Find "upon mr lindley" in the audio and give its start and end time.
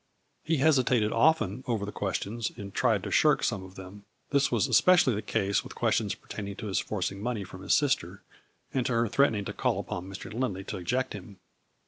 9.79-10.63